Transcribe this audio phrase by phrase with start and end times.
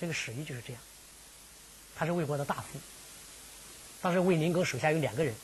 [0.00, 0.80] 这个史玉就是这样，
[1.94, 2.80] 他是魏国的大夫。
[4.00, 5.34] 当时魏灵公手下有两个人，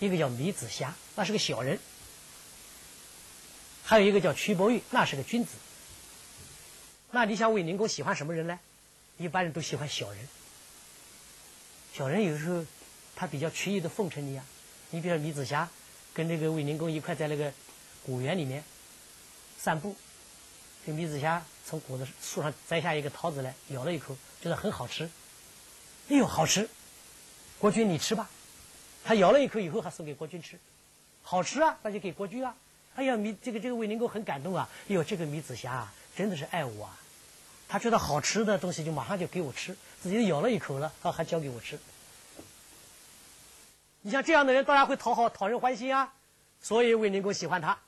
[0.00, 1.78] 一个叫米子瑕，那是个小人；
[3.84, 5.52] 还有一个叫瞿伯玉，那是个君子。
[7.12, 8.58] 那你想魏灵公喜欢什么人呢？
[9.16, 10.28] 一般人都喜欢小人。
[11.92, 12.66] 小人有时候
[13.14, 14.44] 他比较曲意的奉承你啊。
[14.90, 15.68] 你比如说米子瑕，
[16.12, 17.52] 跟这个魏灵公一块在那个
[18.04, 18.64] 果园里面
[19.56, 19.94] 散步，
[20.84, 25.10] 这米子瑕从果子树上摘下一个桃子来，咬了一口，觉得很好吃。
[26.08, 26.68] 哎呦，好吃！
[27.58, 28.28] 国君你吃吧。
[29.04, 30.58] 他咬了一口以后，还送给国君吃，
[31.22, 32.54] 好吃啊，那就给国君啊。
[32.96, 34.68] 哎呀，米这个这个卫灵公很感动啊。
[34.88, 36.98] 哎呦，这个米子瑕啊，真的是爱我啊。
[37.66, 41.78] 他觉得好吃的东西就马上就给我吃，自己咬了一口了，啊，还交给我吃。
[44.02, 46.12] 你像这样的人，当然会讨好讨人欢心啊，
[46.60, 47.78] 所以卫灵公喜欢他。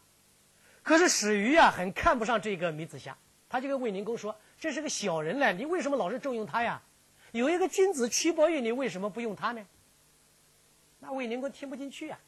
[0.82, 3.16] 可是史鱼啊，很看不上这个米子瑕，
[3.48, 6.82] 他就跟卫灵公说：“这是个小人嘞，你为什么老是重用他呀？
[7.32, 9.64] 有一个君子屈伯玉，你为什么不用他呢？”
[11.00, 12.18] 那卫灵公听不进去啊。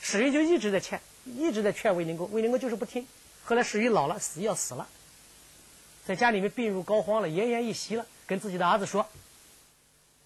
[0.00, 3.06] 史玉就一直在劝，一直在劝卫灵公，卫灵公就是不听。
[3.44, 4.88] 后来史玉老了，死要死了，
[6.04, 9.06] 在家里面病入膏肓了，奄奄一息了，跟自己的儿子说：“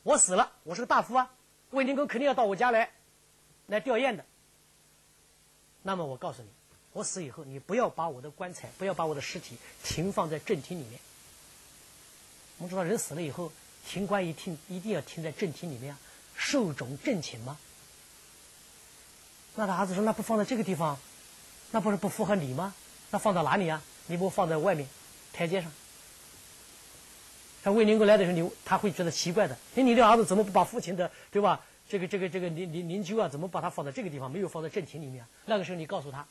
[0.05, 1.31] 我死了，我是个大夫啊。”
[1.71, 2.91] 卫灵公肯定要到我家来，
[3.67, 4.25] 来吊唁的。
[5.83, 6.49] 那么我告诉你，
[6.99, 10.99] 我死以后，你不要把我的棺材，不要把我的尸体停放在正厅里面。
[12.59, 13.53] 我们知道，人死了以后，
[13.87, 15.99] 停棺一停，一定要停在正厅里面啊，
[16.37, 17.57] 寿终正寝吗？
[19.55, 20.99] 那他儿子说：“那不放在这个地方，
[21.71, 22.75] 那不是不符合礼吗？
[23.13, 23.81] 那放到哪里啊？
[24.09, 24.89] 你不放在外面
[25.33, 25.71] 台阶上？”
[27.63, 29.57] 他卫灵公来的时候，你他会觉得奇怪的。
[29.77, 31.61] 哎，你的儿子怎么不把父亲的，对吧？
[31.89, 35.25] 这个、这个、这个灵灵灵柩啊，怎么把它放在这个地方，没有放在正厅里面？
[35.47, 36.27] 那个时候，你告诉他，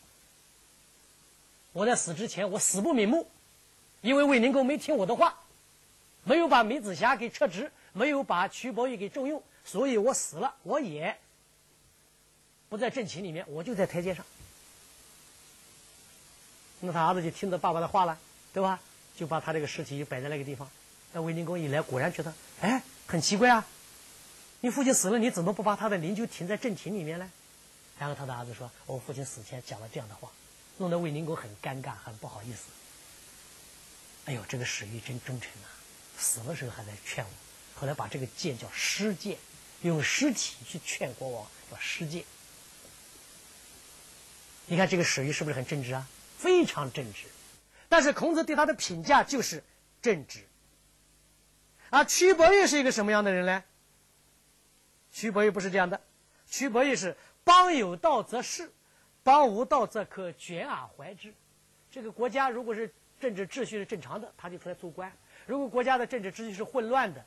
[1.77, 3.29] 我在死之前，我死不瞑目，
[4.01, 5.37] 因为卫灵公没听我的话，
[6.23, 11.15] 没有把梅子霞给撤职，没有把瞿伯玉给重用，所以我死了，我也
[12.67, 14.25] 不在正寝里面，我就在台阶上。
[16.79, 18.17] 那他儿子就听着爸爸的话了，
[18.55, 18.79] 对吧？
[19.15, 20.67] 就把他这个尸体就摆在那个地方。
[21.13, 23.67] 那卫灵公一来，果然觉得，哎，很奇怪啊！
[24.61, 27.31] 你父亲死了，你怎么不把他的灵柩停在正厅里面呢？
[27.99, 30.31] 然后他的儿子说：“我父亲死前讲了这样的话，
[30.77, 32.69] 弄得卫灵公很尴尬，很不好意思。”
[34.25, 35.67] 哎呦，这个史玉真忠诚啊！
[36.17, 37.31] 死的时候还在劝我，
[37.79, 39.37] 后来把这个谏叫尸谏，
[39.83, 42.23] 用尸体去劝国王，叫尸谏。
[44.65, 46.05] 你看这个史玉是不是很正直啊？
[46.37, 47.27] 非常正直。
[47.87, 49.63] 但是孔子对他的评价就是
[50.01, 50.45] 正直。
[51.89, 53.63] 而屈伯玉是一个什么样的人呢？
[55.13, 56.01] 屈伯玉不是这样的，
[56.49, 57.15] 屈伯玉是
[57.45, 58.69] 邦有道则仕，
[59.27, 61.33] 邦无道则可卷而怀之。
[61.91, 62.89] 这个国家如果是
[63.19, 65.11] 政治秩序是正常的，他就出来做官；
[65.45, 67.25] 如果国家的政治秩序是混乱的，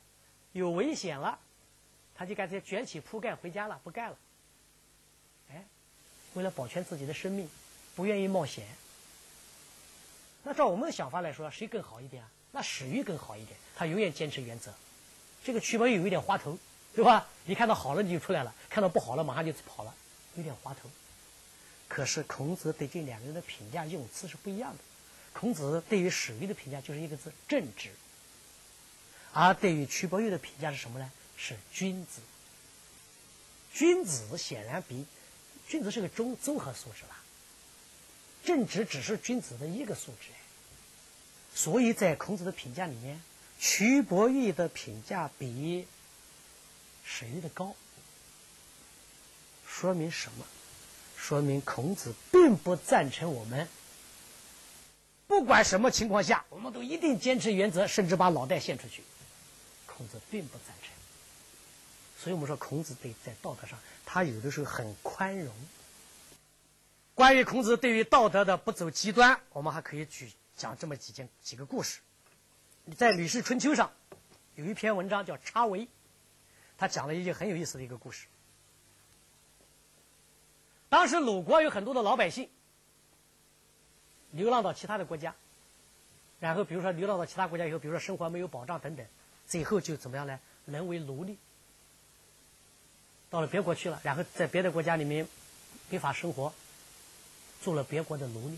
[0.51, 1.37] 有危险了，
[2.15, 4.17] 他就干脆卷起铺盖回家了，不干了。
[5.51, 5.63] 哎，
[6.33, 7.47] 为了保全自己的生命，
[7.95, 8.65] 不愿意冒险。
[10.41, 12.31] 那照我们的想法来说，谁更好一点啊？
[12.51, 14.73] 那史玉更好一点，他永远坚持原则。
[15.43, 16.57] 这个曲伯玉有一点滑头，
[16.95, 17.27] 对吧？
[17.45, 19.93] 你看到好了你就出来了，看到不好了马上就跑了，
[20.33, 20.89] 有点滑头。
[21.93, 24.79] 可是孔子对这两个人的评价用词是不一样的。
[25.33, 27.89] 孔子对于史玉的评价就是一个字正直，
[29.33, 31.11] 而对于曲伯玉的评价是什么呢？
[31.35, 32.21] 是君子。
[33.73, 35.05] 君子显然比
[35.67, 37.21] 君子是个综综合素质吧，
[38.45, 40.29] 正直只是君子的一个素质。
[41.53, 43.21] 所以在孔子的评价里面，
[43.59, 45.85] 屈伯玉的评价比
[47.03, 47.75] 史玉的高，
[49.67, 50.45] 说明什么？
[51.21, 53.67] 说明孔子并不赞成我们，
[55.27, 59.03] 不管什么情况下，我们都一定坚持原则，甚至把脑袋献出去。
[59.85, 60.91] 孔子并不赞成。
[62.17, 65.53] 所以我们说，孔子对在道德上，他有的时候很宽容。
[67.13, 70.31] 关于孔子对于道德的不走极端，我们还可以举。
[70.57, 71.99] 讲这么几件几个故事，
[72.97, 73.91] 在《吕氏春秋》上
[74.55, 75.79] 有一篇文章叫《插维》，
[76.77, 78.27] 他讲了一件很有意思的一个故事。
[80.91, 82.49] 当时鲁国有很多的老百姓
[84.31, 85.33] 流浪到其他的国家，
[86.41, 89.05] 然后比如说流浪到其他国家以后，比如说生活没有保障等等，
[89.47, 90.37] 最后就怎么样呢？
[90.65, 91.37] 沦为奴隶，
[93.29, 95.25] 到了别国去了，然后在别的国家里面
[95.89, 96.53] 没法生活，
[97.61, 98.57] 做了别国的奴隶。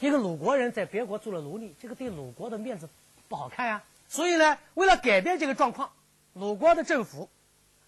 [0.00, 2.86] 一个鲁国人在别国做了奴隶，这个对鲁国的面子
[3.30, 3.82] 不好看呀。
[4.06, 5.90] 所以呢，为了改变这个状况，
[6.34, 7.30] 鲁国的政府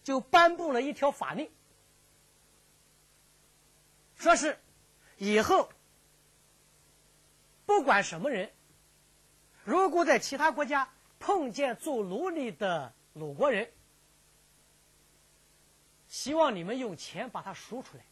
[0.02, 1.47] 就颁布了一条法令，
[4.25, 4.59] 说是
[5.19, 5.69] 以后
[7.67, 8.50] 不管什么人，
[9.65, 10.88] 如果在其他国家
[11.21, 13.71] 碰见做奴隶的鲁国人，
[16.09, 18.05] 希望你们用钱把他赎出来，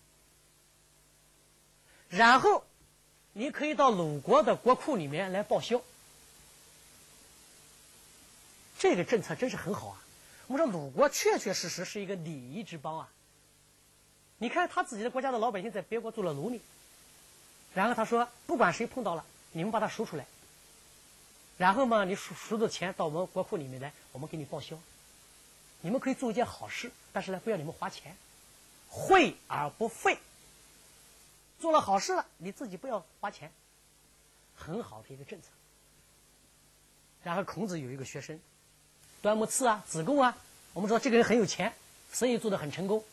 [2.11, 2.63] 然后
[3.33, 5.81] 你可以到鲁国的国库里面来报销。
[8.79, 10.05] 这个政策真是很好啊！
[10.47, 13.09] 我们说鲁国确确实实是一个礼仪之邦啊。
[14.43, 16.61] 你看他自己的国家的老百姓在别国做了奴隶，
[17.75, 20.27] 然后他说不管谁碰到了，你们把他赎出来，
[21.59, 24.77] 然后嘛，你赎赎的钱到我们国库里面来，我们给你报销。
[25.81, 28.17] 你们可以做一件好事，但是呢，不要你们花钱，
[28.89, 30.19] 惠而不费。
[31.61, 33.53] 做了好事了，你自己不要花钱，
[34.57, 35.47] 很好的一个政策。
[37.23, 38.41] 然后孔子有一个学生。
[39.21, 40.37] 端木赐啊，子贡啊，
[40.73, 41.73] 我们说这个人很有钱，
[42.13, 43.05] 生意做得很成功。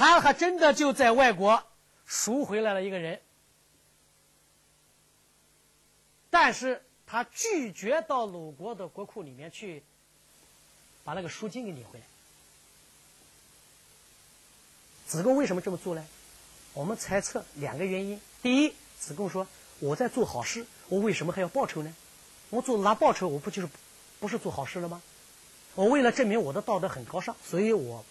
[0.00, 1.62] 他还真的就在外国
[2.06, 3.20] 赎回来了一个人，
[6.30, 9.82] 但是他拒绝到鲁国的国库里面去
[11.04, 12.04] 把那个赎金给领回来。
[15.06, 16.02] 子贡为什么这么做呢？
[16.72, 19.46] 我们猜测两个原因：第一，子贡说
[19.80, 21.94] 我在做好事，我为什么还要报酬呢？
[22.48, 23.68] 我做拿报酬，我不就是
[24.18, 25.02] 不是做好事了吗？
[25.74, 28.02] 我为了证明我的道德很高尚，所以我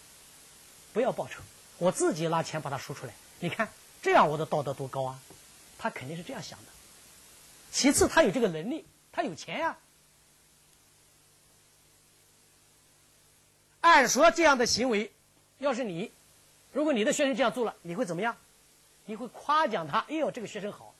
[0.92, 1.42] 不要报酬，
[1.80, 3.14] 我自己拿钱把它赎出来。
[3.40, 3.68] 你看，
[4.02, 5.18] 这样我的道德多高啊！
[5.78, 6.66] 他肯定是这样想的。
[7.72, 9.78] 其次，他有这个能力，他有钱呀。
[13.80, 15.10] 按说这样的行为，
[15.56, 16.12] 要是你，
[16.72, 18.36] 如果你的学生这样做了，你会怎么样？
[19.06, 20.00] 你会夸奖他？
[20.00, 20.94] 哎呦，这个学生好，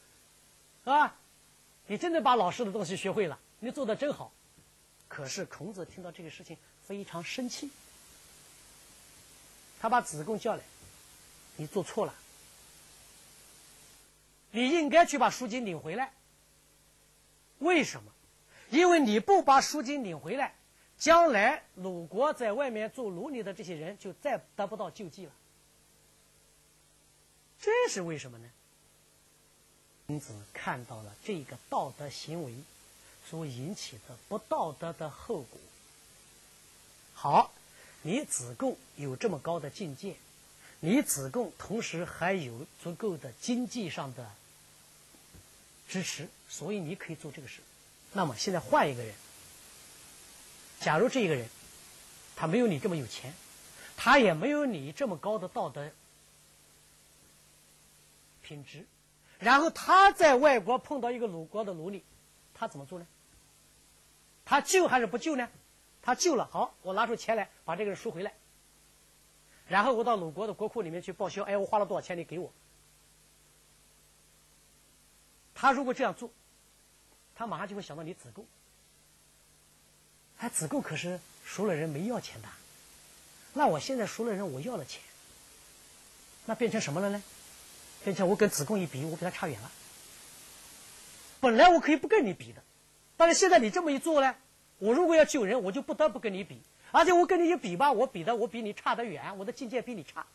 [0.83, 1.15] 是吧？
[1.89, 4.33] 你真的把老师的东西学会了，你做的真好。
[5.09, 6.57] 可是孔子听到这个事情
[6.87, 7.69] 非常生气，
[9.81, 10.63] 他把子贡叫来，
[11.57, 12.15] 你做错了，
[14.53, 16.13] 你应该去把赎金领回来。
[17.59, 18.13] 为什么？
[18.69, 20.55] 因为你不把赎金领回来，
[20.99, 25.33] 将来鲁国在外面做奴隶的这些人就再得不到救济了。
[27.59, 28.49] 这是为什么呢？
[30.07, 32.53] 孔子看到了这个道德行为
[33.29, 35.61] 所引起的不道德的后果。
[37.15, 37.53] 好，
[38.03, 40.17] 你子贡有这么高的境界，
[40.81, 44.31] 你子贡同时还有足够的经济上的
[45.89, 47.61] 支持，所以你可以做这个事。
[48.13, 49.15] 那么现在换一个人，
[50.81, 51.49] 假如这一个人
[52.37, 53.35] 他没有你这么有钱，
[53.97, 55.91] 他也没有你这么高的道德
[58.43, 58.87] 品质。
[59.39, 62.03] 然后他在外国碰到一个鲁国的奴隶，
[62.55, 63.07] 他怎么做呢？
[64.45, 65.49] 他救还是不救呢？
[66.11, 68.33] 他救了，好，我拿出钱来把这个人赎回来。
[69.69, 72.53] 然后我到鲁国的国库里面去报销，哎，我花了多少钱，你给我。
[75.55, 76.29] 他如果这样做，
[77.37, 78.45] 他马上就会想到你子贡。
[80.39, 82.49] 哎，子贡可是赎了人没要钱的，
[83.53, 85.01] 那我现在赎了人，我要了钱，
[86.45, 87.23] 那变成什么了呢？
[88.03, 89.71] 变成我跟子贡一比，我比他差远了。
[91.39, 92.61] 本来我可以不跟你比的，
[93.17, 94.35] 但是现在你这么一做呢，
[94.81, 96.61] 我如果要救人，我就不得不跟你比。
[96.91, 100.27] 而且我跟你一比吧，我比的我比你差得远，我的境界比你差。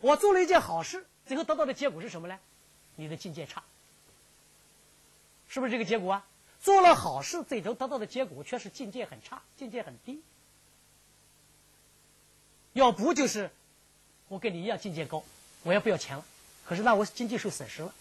[0.00, 2.38] 我做了一件好事，最后得到的结果是什么呢？
[2.96, 3.62] 你的境界差，
[5.48, 6.26] 是不是这个结果啊？
[6.60, 10.22] 做了好事，最终得到的结果却是境界很差，境界很低。
[12.72, 13.50] 要不就是，
[14.28, 15.22] 我跟你一样境界高，
[15.64, 16.24] 我也不要钱了。
[16.64, 17.94] 可是那我经济受损失了，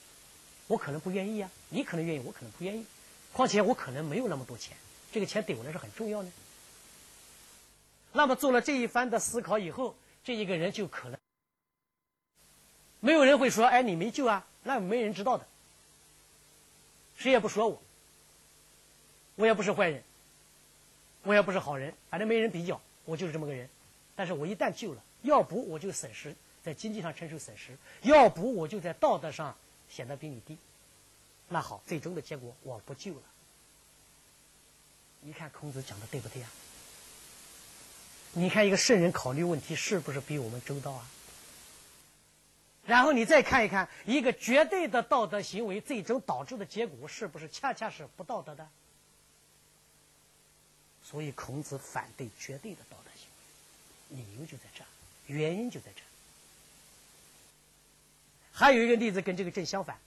[0.71, 1.49] 我可能不愿意呀。
[1.69, 2.85] 你可能愿意，我可能不愿意。
[3.33, 4.75] 况且我可能没有那么多钱，
[5.11, 6.31] 这个钱对我来说很重要呢。
[8.13, 11.17] 那么做了这一番的思考以后，这一个人就可能
[13.01, 15.45] 没有人会说：“哎，你没救啊？”那没人知道的，
[17.17, 17.81] 谁也不说我，
[19.35, 20.03] 我也不是坏人，
[21.23, 23.67] 我也不是好人，反正没人比较，我就是这么个人。
[24.15, 27.73] 但是我一旦救了，要不我就损失，在经济上承受损失；
[28.03, 29.55] 要不我就在道德上
[29.91, 30.57] 显得比你低。
[31.49, 33.21] 那好，最终的结果我不救了。
[35.19, 36.49] 你看孔子讲的对不对啊？
[38.33, 41.07] 你看一个圣人考虑问题是不是比我们周到啊？
[42.85, 48.67] 然后你再看一看一个绝对的道德行为，最终导致的结果是不是恰恰是不道德的？
[51.03, 54.17] 所以孔子反对绝对的道德行为。
[54.17, 54.83] 理由就在这，
[55.27, 56.01] 原因就在这。
[58.51, 59.99] 还有一个例子跟这个正相反。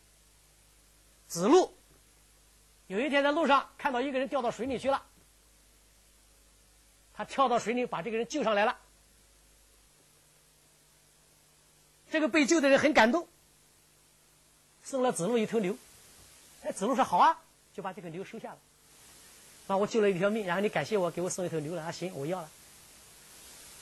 [1.26, 1.74] 子路
[2.86, 5.02] 有一天在路上看到一个人掉到水里去了，
[7.14, 8.78] 他跳到水里把这个人救上来了。
[12.10, 13.26] 这个被救的人很感动，
[14.84, 15.76] 送了子路一头牛。
[16.62, 17.40] 哎，子路说好啊，
[17.72, 18.58] 就把这个牛收下了。
[19.66, 22.48] 啊，我救了一条命，然后你感谢我，给我送一头牛了啊，行，我要了。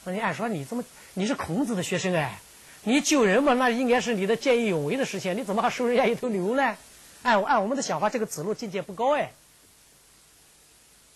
[0.04, 2.40] 那你按说你这么你是孔子的学生哎，
[2.84, 6.76] 你救人嘛，那应该是你的见义勇为的事情，你怎么还收人家一头牛呢？
[7.22, 9.32] 按按我们的想法，这个子路境界不高哎。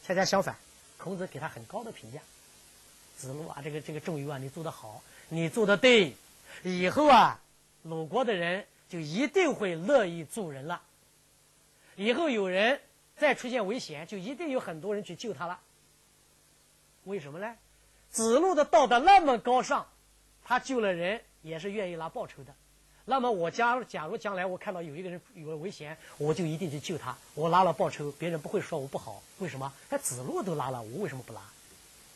[0.05, 0.57] 恰恰相反，
[0.99, 2.21] 孔子给他很高的评价。
[3.17, 6.15] 子路啊，这个这个仲由啊，你做得好，你做的对，
[6.63, 7.41] 以后啊，
[7.83, 10.83] 鲁国的人就一定会乐意助人了。
[11.97, 12.81] 以后有人
[13.17, 15.59] 再出现危险，就一定有很多人去救他了。
[17.03, 17.57] 为什么呢？
[18.11, 19.89] 子路的道德那么高尚，
[20.45, 22.55] 他救了人也是愿意拿报酬的。
[23.05, 27.17] 那么我假假如将来我看到有一个人有了危险，我就一定去救他。
[27.35, 29.23] 我拿了报酬，别人不会说我不好。
[29.39, 29.73] 为什么？
[29.91, 31.41] 哎，子路都拿了，我为什么不拿？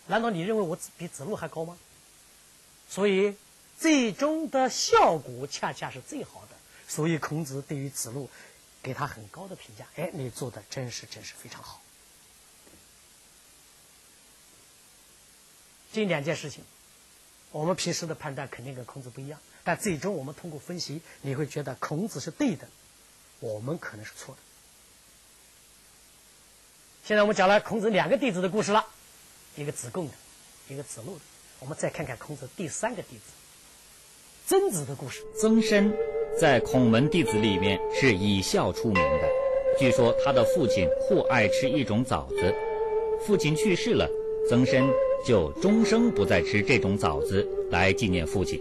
[0.09, 1.79] 难道你认为我比子路还高吗？
[2.89, 3.37] 所以
[3.79, 6.57] 最终的效果恰恰是最好的。
[6.89, 8.29] 所以孔子对于子路，
[8.83, 9.87] 给他很高的评价。
[9.95, 11.81] 哎，你做的真是真是非常好。
[15.93, 16.65] 这两件事情，
[17.53, 19.39] 我们平时的判断肯定跟孔子不一样。
[19.63, 22.67] 但最终我们通过分析，你会觉得孔子是对的，
[23.41, 24.41] 我们可能是错的。
[27.05, 28.87] 现在我们讲了孔子两个弟子的故事了，
[29.57, 30.15] 一个子贡的，
[30.69, 31.21] 一个子路的。
[31.59, 33.25] 我们再看看孔子第三个弟子
[34.47, 35.23] 曾子的故事。
[35.39, 35.93] 曾参
[36.39, 39.29] 在孔门弟子里面是以孝出名的，
[39.79, 42.55] 据说他的父亲酷爱吃一种枣子，
[43.27, 44.09] 父亲去世了，
[44.49, 44.89] 曾参
[45.25, 48.61] 就终生不再吃这种枣子来纪念父亲。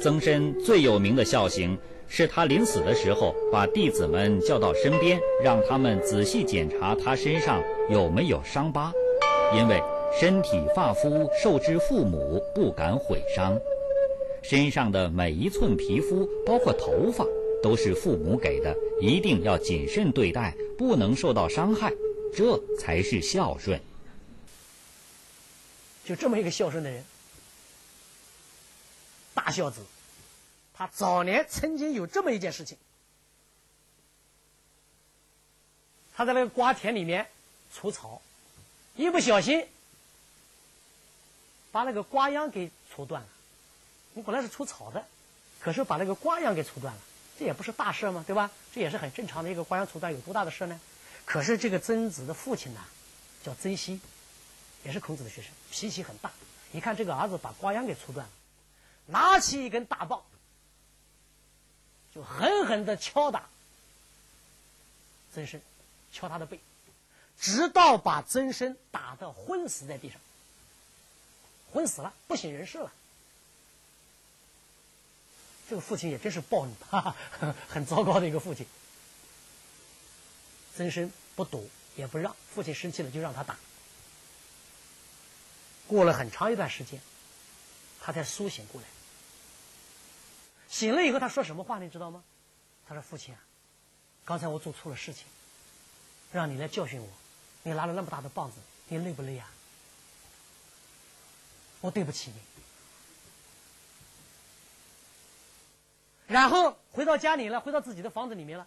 [0.00, 8.92] 曾参最有名的孝行，是他临死的时候，把弟子们叫到身边，让他们仔细检查他身上有没有伤疤，
[9.56, 9.80] 因为
[10.20, 13.56] 身体发肤受之父母，不敢毁伤。
[14.42, 17.24] 身上的每一寸皮肤，包括头发，
[17.62, 21.90] 都是父母给的，一定要谨慎对待，不能受到伤害，
[22.32, 23.80] 这才是孝顺。
[26.04, 27.04] 就这么一个孝顺的人，
[29.34, 29.84] 大孝子。
[30.76, 32.76] 他早年曾经有这么一件事情，
[36.16, 37.28] 他在那个瓜田里面
[37.72, 38.20] 除草，
[38.96, 39.66] 一不小心
[41.70, 43.28] 把那个瓜秧给锄断了。
[44.14, 45.06] 你本来是除草的，
[45.60, 47.00] 可是把那个瓜秧给锄断了，
[47.38, 48.50] 这也不是大事嘛，对吧？
[48.74, 50.80] 这也是很正常的一个瓜秧除断，有多大的事呢？
[51.24, 52.84] 可是这个曾子的父亲呢，
[53.44, 54.00] 叫曾皙，
[54.84, 56.30] 也是孔子的学生，脾气很大。
[56.72, 58.32] 一看这个儿子把瓜秧给除断了，
[59.06, 60.22] 拿起一根大棒。
[62.14, 63.48] 就狠狠的敲打
[65.32, 65.60] 曾参，
[66.12, 66.60] 敲他的背，
[67.40, 70.20] 直到把曾参打得昏死在地上，
[71.72, 72.92] 昏死了，不省人事了。
[75.68, 78.64] 这个父亲也真是暴怒，哈哈，很糟糕的一个父亲。
[80.76, 81.64] 曾参不躲
[81.96, 83.56] 也不让，父亲生气了就让他打。
[85.86, 87.00] 过了很长一段时间，
[88.00, 88.86] 他才苏醒过来。
[90.68, 92.24] 醒了以后，他说什么话你知道吗？
[92.86, 93.40] 他说：“父亲啊，
[94.24, 95.24] 刚才我做错了事情，
[96.32, 97.08] 让你来教训我，
[97.62, 99.50] 你拿了那么大的棒子，你累不累啊？
[101.80, 102.36] 我对不起你。”
[106.34, 108.66] 然后回到家里了，回到自己的房子里面了。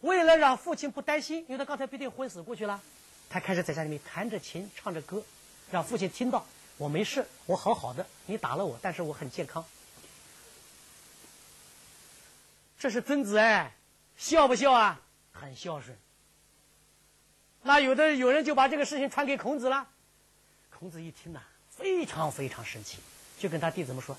[0.00, 2.80] 为了让父亲不担心，因为他刚才必定昏死过去了，
[3.28, 5.22] 他开始在家里面弹着琴，唱着歌，
[5.70, 6.46] 让父亲听到
[6.78, 8.06] 我没事，我好好的。
[8.26, 9.64] 你打了我，但是我很健康。
[12.78, 13.74] 这是曾子哎，
[14.16, 15.00] 孝不孝啊？
[15.32, 15.98] 很孝顺。
[17.62, 19.88] 那有的有人就把这个事情传给孔子了，
[20.70, 22.98] 孔子一听呐，非常非常生气，
[23.38, 24.16] 就跟他弟子们说：“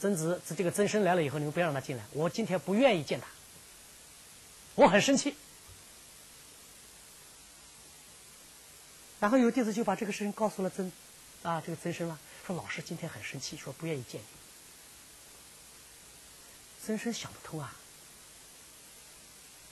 [0.00, 3.26] 曾子这个曾参来了以后，你们不要让他进来，我今天不愿意见他，
[4.74, 5.34] 我很生气。”
[9.20, 10.90] 然后有弟子就把这个事情告诉了曾
[11.42, 14.26] 啊，这个曾生了，说老师今天很生气，说不愿意见你。
[16.84, 17.74] 曾生想不通啊。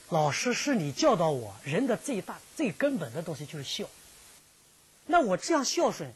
[0.09, 3.89] 老师是你教导我，人的最大、最根本的东西就是孝。
[5.05, 6.13] 那我这样孝顺，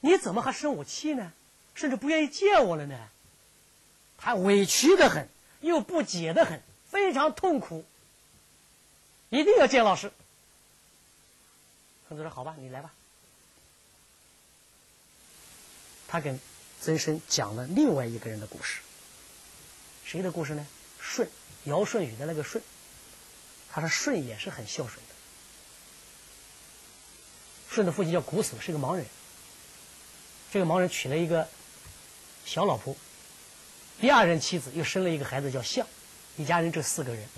[0.00, 1.32] 你怎么还生我气呢？
[1.74, 3.08] 甚至不愿意见我了呢？
[4.18, 5.28] 他委屈的很，
[5.60, 7.84] 又不解的很，非常痛苦，
[9.30, 10.12] 一定要见老师。
[12.08, 12.92] 孔子说：“好吧，你来吧。”
[16.10, 16.40] 他跟
[16.80, 18.80] 曾参讲了另外一个人的故事。
[20.04, 20.66] 谁的故事呢？
[21.00, 21.28] 舜，
[21.64, 22.60] 尧舜禹的那个舜。
[23.70, 25.14] 他说：“舜也是很孝顺的。
[27.72, 29.06] 舜的父亲叫瞽叟，是个盲人。
[30.52, 31.48] 这个盲人娶了一个
[32.44, 32.96] 小老婆，
[34.00, 35.86] 第二任妻子又生了一个孩子叫象，
[36.36, 37.28] 一家人这四个人，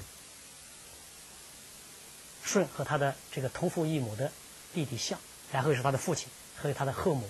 [2.43, 4.33] 舜和他的这个同父异母的
[4.73, 5.21] 弟弟象，
[5.52, 7.29] 然后是他的父亲，还有他的后母，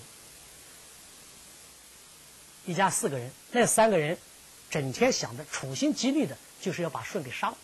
[2.65, 4.17] 一家四个人，那三个人
[4.69, 7.57] 整天想着处心积虑的，就是要把舜给杀了，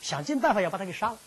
[0.00, 1.18] 想尽办法要把他给杀了，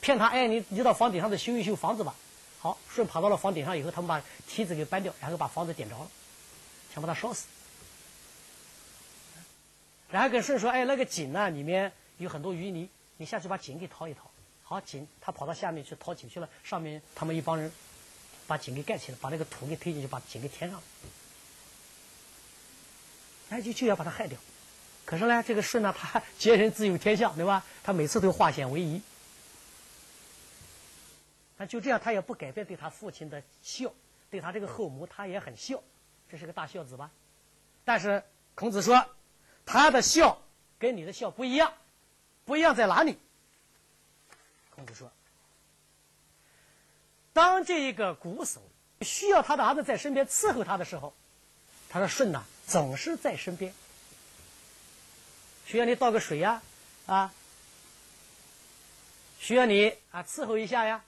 [0.00, 2.14] 骗他，哎，你你到房顶上再修一修房子吧。
[2.60, 6.10] 好，舜爬到了房顶上以后，他们把梯子给搬掉，然后把房子点着了，
[6.92, 7.46] 想把他烧死。
[10.10, 14.28] 然后跟舜说：“哎，那个井呢，里面有很多淤泥，你下去把井给掏一掏。”
[14.64, 17.70] 好，井他跑到下面去掏井去了，上面他们一帮人
[18.46, 20.84] 把井给盖起来，把那个土给推进去，把井给填上了。
[23.50, 24.38] 哎，就就要把他害掉。
[25.04, 27.64] 可是呢，这个舜呢，他劫人自有天相，对吧？
[27.82, 29.00] 他每次都化险为夷。
[31.56, 33.92] 那就这样，他也不改变对他父亲的孝，
[34.30, 35.82] 对他这个后母，他也很孝，
[36.30, 37.10] 这是个大孝子吧？
[37.84, 38.22] 但是
[38.54, 39.04] 孔子说，
[39.64, 40.38] 他的孝
[40.78, 41.72] 跟你的孝不一样，
[42.44, 43.18] 不一样在哪里？
[44.70, 45.10] 孔子说，
[47.32, 48.58] 当这一个瞽叟
[49.00, 51.14] 需要他的儿子在身边伺候他的时候，
[51.90, 53.74] 他说舜呐，总是在身边，
[55.66, 56.62] 需要你倒个水呀，
[57.06, 57.32] 啊，
[59.38, 61.04] 需要你啊伺候一下呀。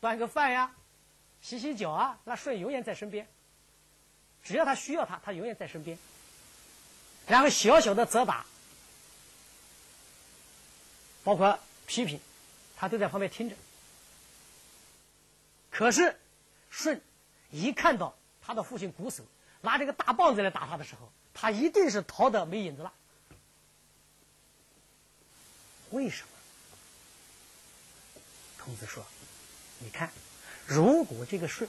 [0.00, 0.74] 端个饭呀，
[1.42, 3.26] 洗洗脚啊，那舜永远在身边。
[4.44, 5.98] 只要他需要他，他永远在身边。
[7.26, 8.46] 然后小小的责打，
[11.24, 12.20] 包括批评，
[12.76, 13.56] 他都在旁边听着。
[15.70, 16.18] 可是
[16.70, 17.00] 舜
[17.50, 19.22] 一看到他的父亲瞽叟
[19.60, 22.92] 拿这个大棒子来打他的时候，他一定是逃得没影子了。
[25.90, 26.28] 为什么？
[28.62, 29.04] 孔子说。
[29.80, 30.10] 你看，
[30.66, 31.68] 如果这个舜，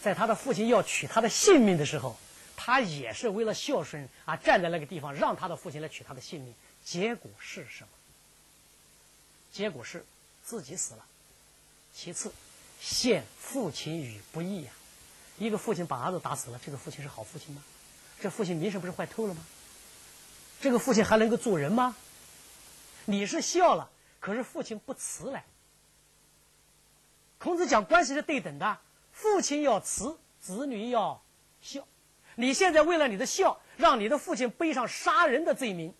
[0.00, 2.16] 在他的父亲要取他的性命的时候，
[2.56, 7.88] 他也是为了孝顺啊，站在那个地方让他的父亲来取他的性命，结果是什么？
[9.52, 10.06] 结果是
[10.44, 11.04] 自己死了。
[11.92, 12.32] 其次，
[12.80, 14.72] 陷父亲于不义呀！
[15.38, 17.62] 一个父亲把儿子打死了，这个父亲是好父亲吗？
[18.20, 19.46] 这父亲名声不是坏透了吗？
[20.60, 21.94] 这个父亲还能够做人吗？
[23.04, 25.44] 你是孝了，可是父亲不慈来。
[27.38, 28.78] 孔子讲关系是对等的，
[29.12, 31.22] 父亲要慈，子女要
[31.62, 31.86] 孝。
[32.34, 35.94] 你现在为了你的孝，让你的父亲背上杀人的罪名，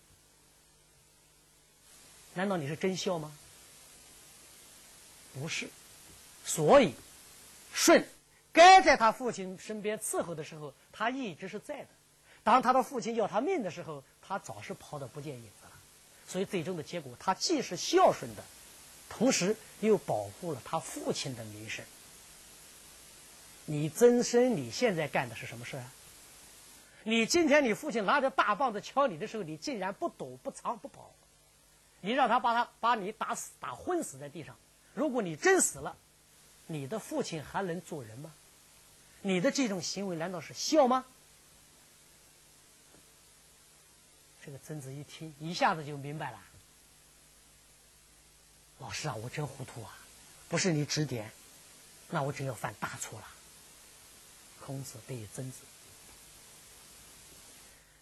[2.33, 3.31] 难道你是真孝吗？
[5.33, 5.69] 不是。
[6.43, 6.93] 所以，
[7.73, 8.05] 顺
[8.51, 11.87] 该在他父亲身边伺候的时候，他一直是在的；
[12.43, 15.71] 当他的父亲要他命的时候，他早是跑得不见影子了。
[16.27, 18.43] 所以，最终的结果，他既是孝顺的。
[19.09, 21.83] 同时又保护了他父亲的名声。
[23.65, 25.91] 你曾生，你现在干的是什么事啊？
[27.03, 31.11] 你今天你父亲拿着大棒子敲你的时候，你竟然不躲不藏不跑，
[32.01, 34.55] 你让他把他把你打死打昏死在地上。
[34.93, 35.97] 如果你真死了，
[36.71, 38.31] 你的父亲还能做人吗？
[39.23, 41.03] 你的这种行为难道是孝吗？
[44.45, 46.39] 这个曾子一听，一下子就明白了。
[48.77, 49.97] 老师啊，我真糊涂啊！
[50.47, 51.31] 不是你指点，
[52.11, 53.27] 那我真要犯大错了。
[54.61, 55.57] 孔子对于曾子，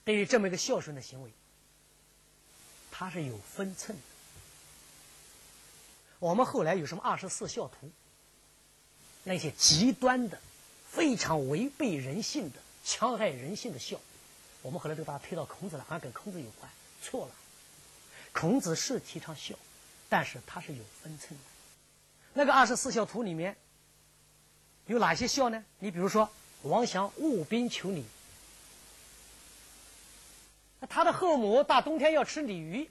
[0.03, 1.32] 对于这么一个孝顺的行为，
[2.91, 4.03] 他是有分寸的。
[6.19, 7.89] 我们后来有什么二十四孝图？
[9.27, 10.39] 那些极端的、
[10.89, 13.99] 非常违背人性的、戕害人性的孝，
[14.61, 16.71] 我们后来都把它推到孔子了，好像跟孔子有关。
[17.03, 17.33] 错了，
[18.31, 19.53] 孔子是提倡孝。
[20.07, 21.45] 但是他是有分寸的。
[22.33, 23.57] 那个二十四孝图里面
[24.85, 25.65] 有哪些孝呢？
[25.79, 26.29] 你比如说，
[26.61, 28.05] 王祥务宾求鲤，
[30.87, 32.89] 他的后母大冬天要吃鲤鱼，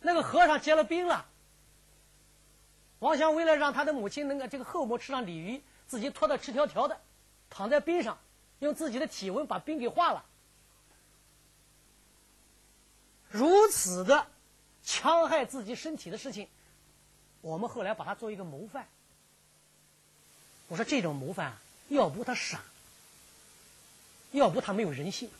[0.00, 1.26] 那个和尚结了冰了。
[3.00, 7.00] 王祥为了让他的母亲能够这个后母吃上鲤鱼，自己脱得赤条条的，
[7.48, 8.18] 躺在冰上，
[8.58, 10.24] 用自己的体温把冰给化了。
[13.30, 14.26] 如此的
[14.84, 16.48] 戕害自己身体的事情，
[17.40, 18.88] 我们后来把它做一个谋犯。
[20.66, 21.56] 我说这种谋犯，
[21.88, 22.60] 要不他傻，
[24.32, 25.30] 要不他没有人性。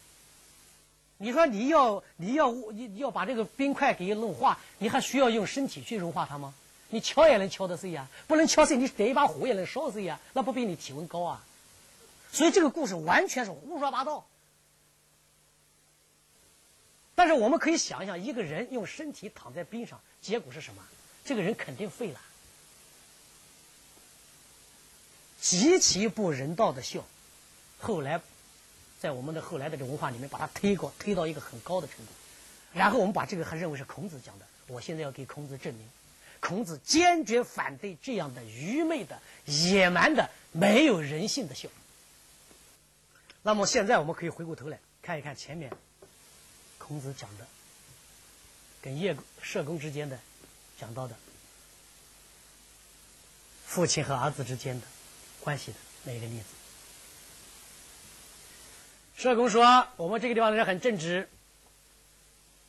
[1.17, 6.55] 你说你要你要你要把这个冰块给弄化，你还需要用身体去融化它吗？
[6.91, 11.45] 你敲也能敲得碎呀，不能敲碎，你点一把火也能烧碎呀，那不比你体温高啊？
[12.33, 14.27] 所以这个故事完全是胡说八道。
[17.15, 20.83] 但是我们可以想一想，一个人用身体躺在冰上，结果是什么？
[21.25, 22.21] 这个人肯定废了。
[25.41, 27.05] 极其不人道的笑，
[27.79, 28.21] 后来
[28.99, 32.13] 在我们的后来的这文化里面，把它推高，推到一个很高的程度。
[32.73, 34.47] 然后我们把这个还认为是孔子讲的。
[34.67, 35.89] 我现在要给孔子证明，
[36.41, 41.69] 孔子坚决反对这样的愚昧的、野蛮的、没有人性的笑。
[43.43, 45.73] 那么现在我们可以回过头来看一看前面
[46.77, 47.47] 孔子讲的
[48.83, 50.19] 跟叶社公之间的
[50.79, 51.17] 讲到的
[53.65, 54.87] 父亲和儿子之间的
[55.41, 56.45] 关系的那一个例子。
[59.17, 61.29] 社公说：“我们这个地方的人很正直。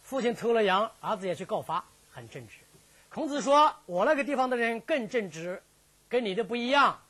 [0.04, 2.54] 父亲偷了羊，儿子也去告发，很正直。”
[3.10, 5.62] 孔子说：“我那个地方的人更正直，
[6.08, 7.02] 跟你的不一样。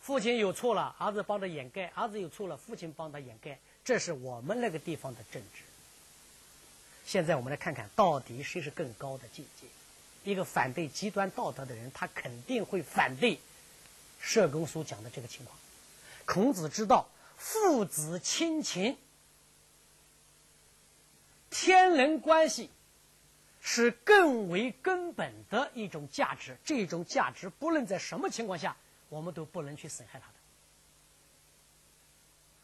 [0.00, 3.58] 父亲有错了，儿子帮着掩盖；儿子有错了，父亲帮他掩盖。
[3.84, 5.62] 这是我们那个地方的正直。
[7.04, 9.66] 现在我们来看看到底谁是更高的境界。
[10.24, 13.38] 一个反对极端道德的人，他肯定会反对
[14.20, 15.56] 社公所讲的这个情况。
[16.24, 17.08] 孔子知道。”
[17.44, 18.96] 父子亲情、
[21.50, 22.70] 天人关系
[23.64, 26.58] 是更为根本的一种价值。
[26.64, 28.76] 这种价值，不论在什么情况下，
[29.08, 30.34] 我们都不能去损害它的。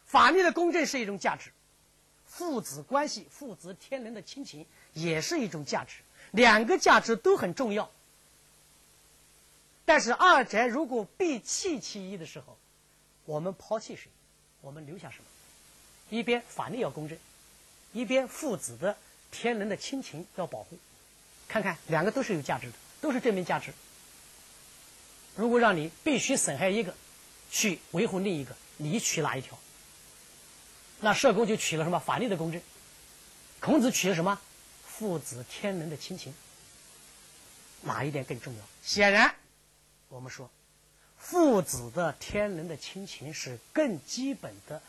[0.05, 1.51] 法律的公正是一种价值，
[2.25, 6.01] 父子关系、父子天伦的亲情也是一种价值。
[6.31, 7.89] 两个价值都很重要，
[9.85, 12.57] 但是二者如果必弃其一的时候，
[13.25, 14.09] 我们抛弃谁？
[14.61, 15.25] 我们留下什么？
[16.09, 17.17] 一边法律要公正，
[17.93, 18.97] 一边父子的
[19.31, 20.77] 天伦的亲情要保护。
[21.49, 23.73] 看看两个都是有价值的，都是正面价值。
[25.35, 26.95] 如果让你必须损害一个，
[27.51, 29.57] 去维护另一个，你取哪一条？
[31.01, 31.99] 那社工就取了什么？
[31.99, 32.61] 法律的公正。
[33.59, 34.39] 孔子取了什么？
[34.85, 36.33] 父子天伦的亲情。
[37.81, 38.61] 哪一点更重要？
[38.83, 39.33] 显然，
[40.09, 40.49] 我们说。
[41.17, 44.81] 父子的天伦的亲情是更基本的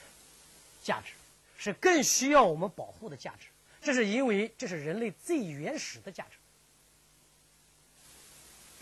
[0.83, 1.13] 价值，
[1.59, 3.47] 是更需要我们保护的价值。
[3.83, 6.37] 这是因为这是人类最原始的价值，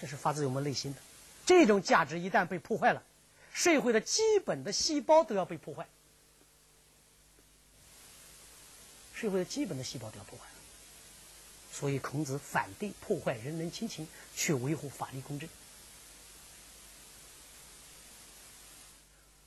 [0.01, 1.01] 这是发自我们内心的。
[1.47, 3.03] 这种价值一旦被破坏了，
[3.53, 5.87] 社会的基本的细胞都要被破坏，
[9.15, 10.45] 社会的基本的细胞都要破坏。
[11.73, 15.49] 所以孔子反对破坏人伦亲情，去维护法律公正。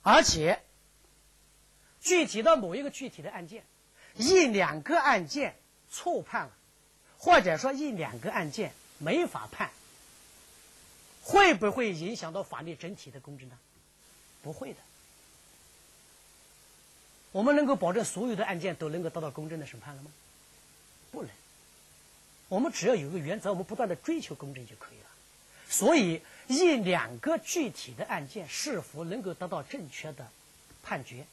[0.02, 0.62] 而且，
[2.00, 3.64] 具体的某一个具体的案件，
[4.16, 5.56] 一两个案件
[5.90, 6.52] 错判了，
[7.18, 9.70] 或者说一两个案件没法判，
[11.22, 13.58] 会不会影响到法律整体的公正呢？
[14.42, 14.78] 不会的。
[17.30, 20.10] 我们能够保证所有的案件都能够得到公正的审判了吗？
[21.10, 21.30] 不能。
[22.48, 25.06] 我们只要有个原则，我们不断的追求公正就可以了。
[25.68, 26.20] 所以。
[26.48, 30.28] 一两个具体的案件是否能够得到正确的
[30.82, 31.24] 判决，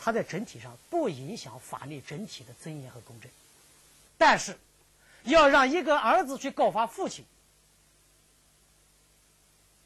[0.00, 3.30] 它在整体上不影响法律整体的尊严和公正。
[4.16, 4.58] 但是，
[5.24, 7.24] 要让一个儿子去告发父亲，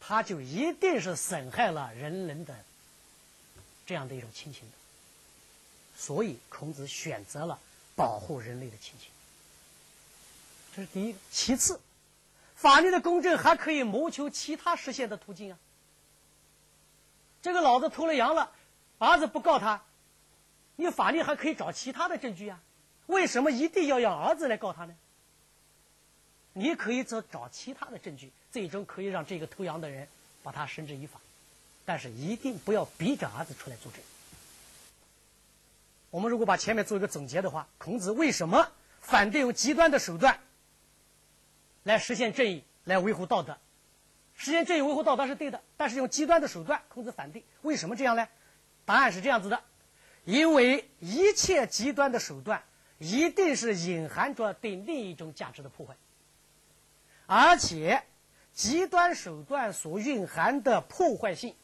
[0.00, 2.64] 他就一定是损害了人伦的
[3.86, 4.74] 这样的一种亲情的。
[5.96, 7.60] 所以，孔子选择了
[7.94, 9.10] 保护人类的亲情。
[10.74, 11.18] 这是第一个。
[11.30, 11.78] 其次。
[12.56, 15.58] 法律的公正还可以谋求其他实现的途径啊！
[17.40, 18.52] 这个老子偷了羊了，
[18.98, 19.82] 儿子不告他，
[20.76, 22.60] 你法律还可以找其他的证据啊？
[23.06, 24.94] 为什么一定要让儿子来告他呢？
[26.52, 30.08] 你可以找找其他的证据，最终可以让这个偷羊的人
[30.42, 31.20] 把他绳之以法，
[31.84, 34.00] 但是一定不要逼着儿子出来作证。
[36.10, 38.68] 我们如果把前面做一个总结的话，孔子为什么
[39.00, 40.40] 反对用极端的手段？
[41.84, 43.56] 来实现正义，来维护道德，
[44.34, 47.44] 实现正义、维护道德是对的，但是用极端的手段，孔子反对。
[47.62, 48.28] 为什么这样呢？
[48.84, 49.62] 答案是这样子的：
[50.24, 52.64] 因为一切极端的手段，
[52.98, 55.94] 一定是隐含着对另一种价值的破坏，
[57.26, 58.02] 而且
[58.54, 61.54] 极端手段所蕴含的破坏性，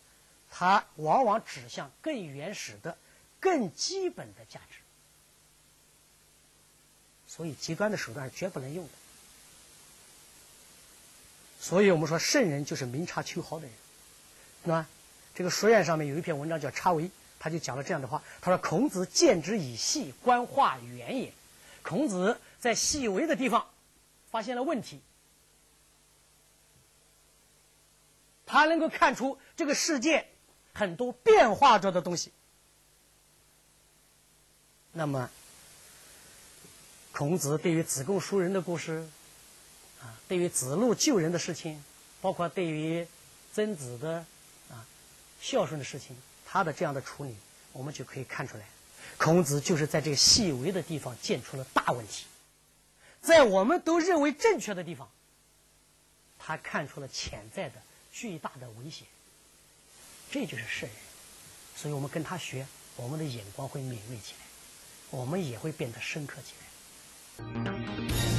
[0.51, 2.97] 它往往指向更原始的、
[3.41, 4.79] 更基本的价值，
[7.27, 8.91] 所以极端的手段是绝不能用的。
[11.61, 13.75] 所以我们说，圣人就是明察秋毫的人，
[14.65, 14.87] 那？
[15.35, 17.03] 这个书院上面有一篇文章叫《察为》，
[17.39, 21.31] 他就讲了这样的话：他说，孔子见之以细，观化远也。
[21.83, 23.67] 孔子在细微的地方
[24.31, 24.99] 发现了问题，
[28.47, 30.27] 他能够看出这个世界
[30.73, 32.33] 很多变化着的东西。
[34.93, 35.29] 那么，
[37.13, 39.07] 孔子对于子贡赎人的故事。
[40.03, 41.83] 啊对于子路救人的事情，
[42.21, 43.07] 包括对于
[43.53, 44.27] 曾子的
[44.71, 44.85] 啊
[45.41, 47.35] 孝顺的事情，他的这样的处理，
[47.73, 48.65] 我们就可以看出来，
[49.17, 52.27] 孔子就是在这个细微的地方见出了大问题，
[53.23, 55.09] 在我们都认为正确的地方，
[56.39, 57.81] 他看出了潜在的
[58.19, 59.07] 巨大的危险。
[60.31, 60.99] 这就是圣人，
[61.77, 64.47] 所以我们跟他学，我们的眼光会敏锐起来，
[65.11, 68.36] 我们也会变得深刻起来。